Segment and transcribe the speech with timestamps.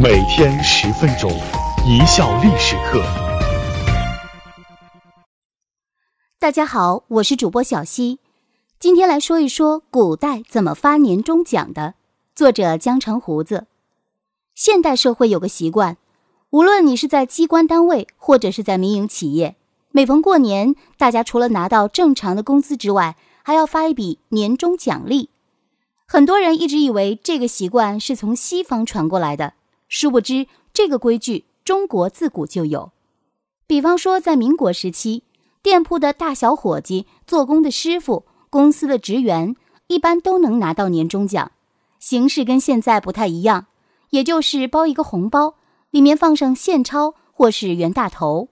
[0.00, 1.28] 每天十分钟，
[1.84, 3.02] 一笑历史课。
[6.38, 8.20] 大家好，我是主播小溪，
[8.78, 11.94] 今天来说一说古代怎么发年终奖的。
[12.32, 13.66] 作者江城胡子。
[14.54, 15.96] 现代社会有个习惯，
[16.50, 19.56] 无论你是在机关单位或者是在民营企业，
[19.90, 25.30] 每逢过年，大家除了拿到正常的工资之外，还要发一笔年终奖励。
[26.06, 29.54] 很多人一直以为这个习惯是从西方传过来的。
[29.88, 32.92] 殊不知，这个规矩中国自古就有。
[33.66, 35.24] 比方说，在民国时期，
[35.62, 39.56] 店铺的大小伙计、做工的师傅、公司的职员，
[39.88, 41.52] 一般都能拿到年终奖。
[41.98, 43.66] 形式跟现在不太一样，
[44.10, 45.54] 也就是包一个红包，
[45.90, 48.48] 里面放上现钞或是袁大头。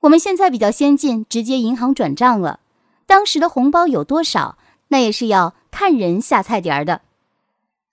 [0.00, 2.60] 我们现在比较先进，直接银行转账了。
[3.06, 4.56] 当时的红包有多少，
[4.88, 7.02] 那也是要看人下菜碟儿的。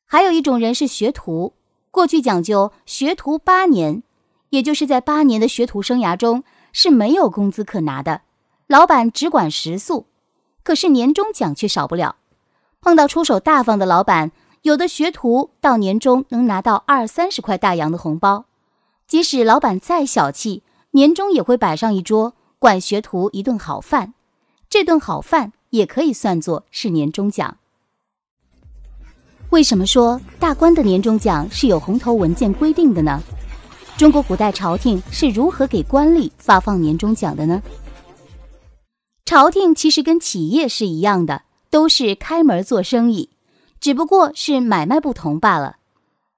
[0.05, 1.53] 还有一种人是学徒。
[1.97, 4.03] 过去讲究学徒八年，
[4.51, 8.21] 也就是在八年的学徒生涯中是没有工资可拿的，
[8.67, 10.05] 老板只管食宿，
[10.61, 12.17] 可是年终奖却少不了。
[12.81, 14.31] 碰到出手大方的老板，
[14.61, 18.45] 有的学徒到年终能拿到二三十块大洋的红包。
[19.07, 20.61] 即使老板再小气，
[20.91, 24.13] 年终也会摆上一桌，管学徒一顿好饭。
[24.69, 27.57] 这顿好饭也可以算作是年终奖。
[29.49, 33.23] 为什么说大官的年终奖是有红头文件规定的呢？
[33.97, 37.61] 中国古代朝廷是如何给官吏发放年终奖的呢？
[39.25, 43.29] 朝廷其实跟企业是一样的，都是开门做生意，
[43.79, 45.77] 只不过是买卖不同罢了。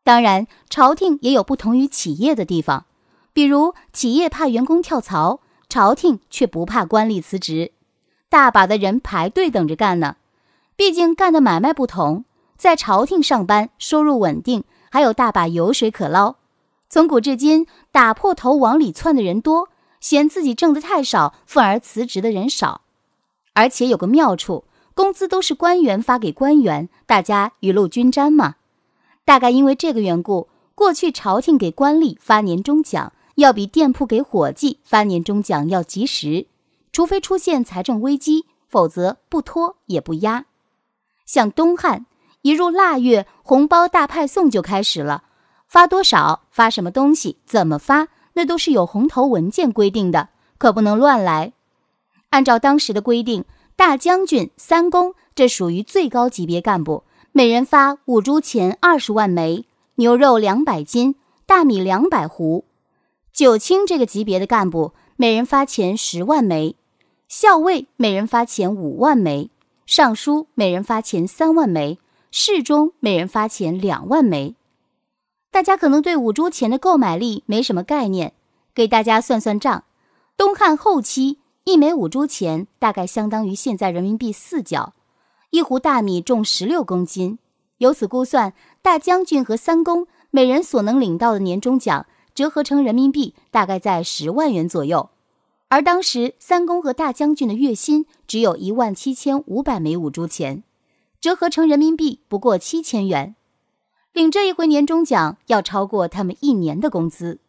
[0.03, 2.85] 当然，朝廷也有不同于企业的地方，
[3.33, 7.71] 比如企业怕员工跳槽，朝廷却不怕官吏辞职，
[8.29, 10.15] 大把的人排队等着干呢。
[10.75, 12.23] 毕竟干的买卖不同。
[12.59, 16.35] 在朝廷上班，收入稳定，还有大把油水可捞。
[16.89, 19.69] 从古至今，打破头往里窜的人多，
[20.01, 22.81] 嫌自己挣得太少，愤而辞职的人少。
[23.53, 28.55] 而且有个妙处，工资都是官员发给官员，大家雨露均沾嘛。
[29.23, 36.47] 大概因为这个缘故，过去朝廷给官吏发年终奖，要比店铺给伙计发年终奖要及时，
[36.91, 40.43] 除非出现财政危机，否则不拖也不压。
[41.25, 42.05] 像东汉。
[42.41, 45.23] 一入腊月，红包大派送就开始了。
[45.67, 51.53] 发多少，发什么东西，怎么发，那都是有红头文件规定的，可不能乱来。
[52.29, 53.43] 按照当时的规定，
[53.75, 62.63] 大将军、三公这属于最高级别干部，每人发五铢钱二十万枚，牛肉两百斤，大米两百斛。
[63.33, 66.75] 九卿这个级别的干部，每人发钱十万枚；
[67.27, 69.49] 校尉每人发钱五万枚；
[69.85, 71.99] 尚书每人发钱三万枚。
[72.31, 74.55] 市中每人发钱两万枚，
[75.49, 78.33] 大家可能对五铢钱的购买力没什么概念，
[78.75, 79.83] 给大家算算账。
[80.37, 84.93] 东汉后期，一枚五铢钱大概相当于现在人民币四角，
[85.49, 87.39] 一斛大米重十六公斤。
[87.79, 88.53] 由此估算，
[88.83, 95.09] 大将军和三公每人所能领到的年终奖，折合成人民币大概在十万元左右。
[95.69, 100.63] 而当时三公和大将军的月薪只有一万七千五百枚五铢钱。
[101.21, 103.35] 折合成人民币不过七千元，
[104.13, 107.39] 领这一回年终奖要超过他们一年的工资。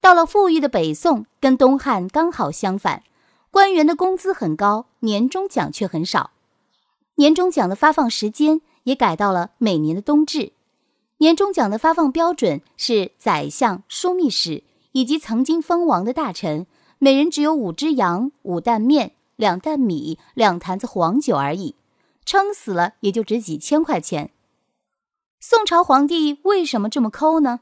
[0.00, 3.04] 到了富裕的北宋，跟东汉刚好相反，
[3.52, 6.30] 官员的工资很高，年终奖却很少。
[7.14, 10.52] 年终奖的发放时间也改到了每年的冬至。
[11.18, 16.66] 年终奖的发放标准是宰相、枢密使以及曾经封王的大臣，
[16.98, 21.74] 每人只有五只羊、五担面、两担米、两坛子黄酒而已。
[22.28, 24.32] 撑死了也就值几千块钱。
[25.40, 27.60] 宋朝皇帝为什么这么抠呢？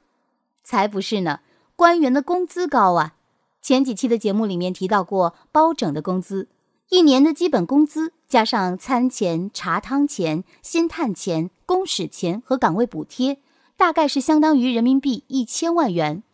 [0.65, 1.39] 才不是呢，
[1.77, 3.15] 官员的工资高啊。
[3.63, 6.49] 前几期的节目里面提到过，包拯的工资，
[6.89, 13.39] 一年的基本工资加上餐钱、茶汤钱、薪炭钱、公使钱和岗位补贴，
[13.77, 16.25] 大概是相当于人民币一千万元。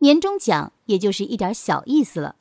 [0.00, 2.36] 年终奖也就是一点小意思了。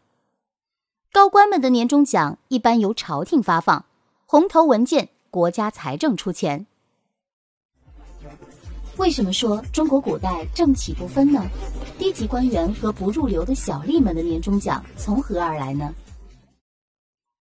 [1.14, 3.86] 高官们的年终奖一般由朝廷发放，
[4.26, 5.08] 红头文件。
[5.30, 6.66] 国家财政出钱，
[8.98, 11.42] 为什么说中国古代政企不分呢？
[11.98, 15.94] 低级官员和不入流的小吏们的年终奖从何而来呢？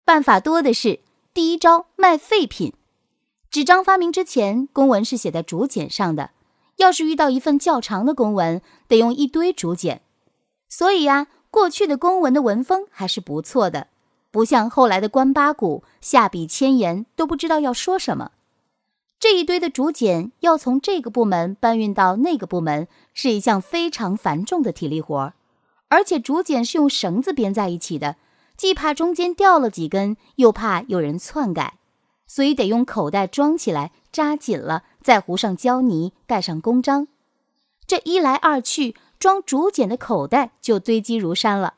[0.05, 1.01] 办法多的是。
[1.33, 2.73] 第一招卖废品。
[3.51, 6.31] 纸张发明之前，公文是写在竹简上的。
[6.77, 10.03] 要是遇到一份较长的公文，得用一堆竹简。
[10.69, 13.89] 所以呀，过去的公文的文风还是不错的。
[14.35, 18.33] 不像后来的官八股，下笔千言都不知道要说什么。
[19.21, 25.35] 这一堆的竹简要从这个部门搬运到那个部门，是一项非常繁重的体力活儿。
[25.87, 28.17] 而且竹简是用绳子编在一起的，
[28.57, 31.79] 既怕中间掉了几根，又怕有人篡改，
[32.27, 37.07] 所以得用口袋装起来，扎紧了，再糊上胶泥，盖上公章。
[37.87, 41.75] 这一来二去，装竹简的口袋就堆积如山了。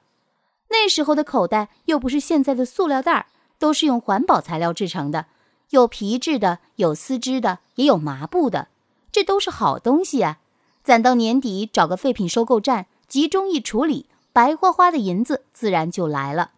[0.86, 3.26] 那时候的口袋又不是现在的塑料袋，
[3.58, 5.26] 都是用环保材料制成的，
[5.70, 8.68] 有皮质的，有丝织的，也有麻布的，
[9.10, 10.38] 这都是好东西啊！
[10.84, 12.86] 攒到年底，找个废品收购站。
[13.08, 16.52] 集中一处理，白花花的银子自然就来了，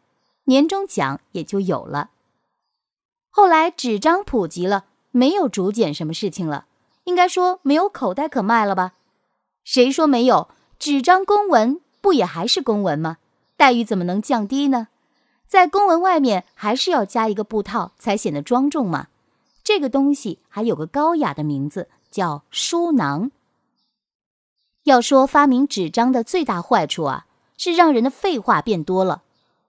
[0.44, 2.10] 年终奖也就有了。
[3.30, 6.66] 后来纸张普及了，没有竹简什么事情了，
[7.04, 8.92] 应该说没有口袋可卖了吧？
[9.64, 10.48] 谁说没有？
[10.78, 13.16] 纸张公文不也还是公文吗？
[13.58, 14.86] 待遇怎么能降低呢？
[15.48, 19.08] 在公文外面还是要加一个布套，才显得庄重嘛。
[19.64, 23.32] 这个东西还有个高雅的名字，叫书囊。
[24.84, 27.26] 要说发明纸张的最大坏处啊，
[27.56, 29.24] 是让人的废话变多了。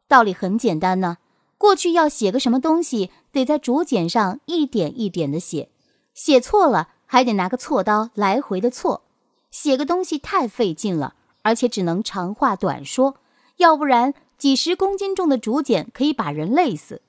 [0.07, 1.17] 道理很简单呢，
[1.57, 5.69] 过去要写个什么东西，得在竹简上一点一点的写，
[6.13, 9.01] 写错了还得拿个锉刀来回的锉，
[9.49, 13.15] 写个东西太费劲了，而且只能长话短说，
[13.59, 17.01] 要不然几十公斤重的竹简可以把人累死。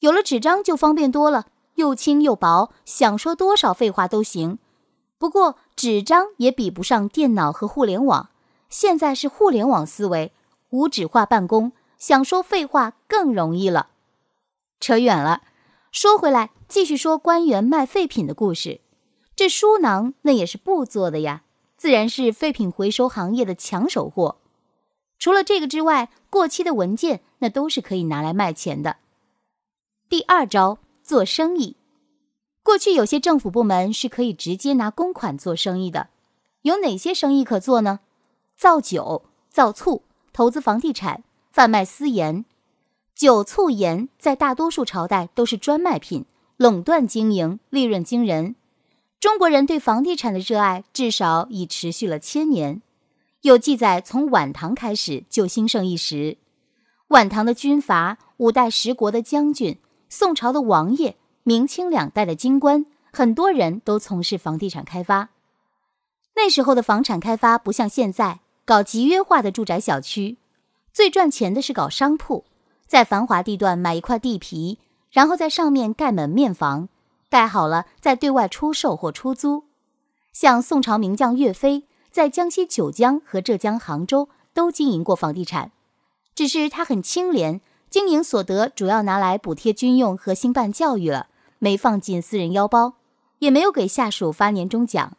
[0.00, 4.58] 有了纸张就方便多了，又轻又薄，想说多少废话都行。
[5.18, 8.30] 不过，纸张也比不上电脑和互联网。
[8.70, 10.32] 现在是互联网思维，
[10.70, 13.88] 无纸化办公，想说废话更容易了。
[14.80, 15.42] 扯远了，
[15.92, 18.80] 说回来，继续说官员卖废品的故事。
[19.36, 21.42] 这书囊那也是布做的呀，
[21.76, 24.39] 自然是废品回收行业的抢手货。
[25.20, 28.96] 除了这个之外，过期的文件那都是可以拿来卖钱的。
[30.08, 31.76] 第二招，做生意。
[32.62, 36.08] 过去有些政府部门是可以直接拿公款做生意的，
[36.62, 38.00] 有哪些生意可做呢？
[38.56, 40.02] 造酒、造醋、
[40.32, 42.44] 投资房地产、贩卖私盐。
[43.14, 46.24] 酒、醋、盐在大多数朝代都是专卖品，
[46.56, 48.56] 垄断经营，利润惊人。
[49.18, 52.80] 中国人对房地产的热爱至少已持续了千年。
[53.42, 56.36] 有记载，从晚唐开始就兴盛一时。
[57.08, 59.78] 晚唐的军阀、五代十国的将军、
[60.10, 61.16] 宋朝的王爷。
[61.42, 65.30] 明清两代的京官，很多人都从事房地产开发。
[66.36, 70.36] 那时候的房产开发不像现在搞集约化的住宅小区，
[70.92, 72.44] 最赚钱的是搞商铺，
[72.86, 74.78] 在繁华地段买一块地皮，
[75.10, 76.90] 然后在上面盖门面房，
[77.30, 79.64] 盖好了再对外出售或出租。
[80.34, 85.72] 像宋朝名将岳飞，在江西九江和浙江杭州都经营过房地产，
[86.34, 91.28] 只是他很清廉，经营所得主要拿来补贴军用和兴办教育了。
[91.62, 92.94] 没放进私人腰包，
[93.40, 95.18] 也没有给下属发年终奖，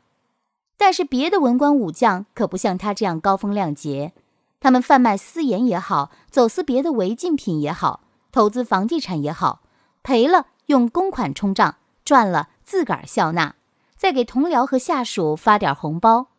[0.75, 4.13] 但是别的文官武将可不像他这样高风亮节，
[4.59, 8.01] 他们贩卖私盐也好，走私别的违禁品也好，
[8.31, 9.61] 投资房地产也好，
[10.01, 13.53] 赔了用公款冲账，赚了自个儿笑纳，
[13.95, 16.30] 再给同僚和下属发点红包。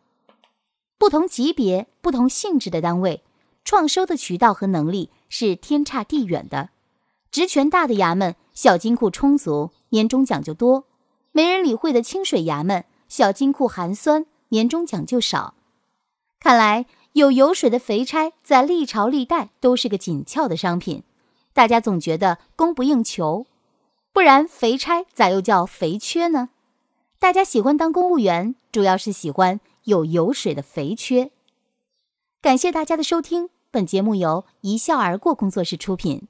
[1.03, 3.23] 不同级别、不同性质的单位，
[3.65, 6.69] 创收的渠道和能力是天差地远的。
[7.29, 9.71] 职权大的衙门，小金库充足。
[9.89, 10.85] 年终奖就多，
[11.33, 15.55] 没人理会的清水衙门，小金库寒酸，年终奖就少。
[16.39, 21.03] 看来有油水的肥差在历朝历代都是个紧俏的商品，
[21.51, 23.45] 大家总觉得供不应求，
[24.13, 26.47] 不然肥差咋又叫肥缺呢？
[27.19, 31.31] 大家喜欢当公务员，主要是喜欢有油水的肥缺。
[32.41, 36.27] 感谢大家的收听，本节目由一笑而过工作室出品。